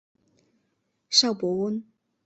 [1.11, 1.83] 邵伯温。